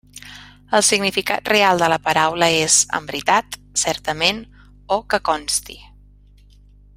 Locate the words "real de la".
1.51-1.99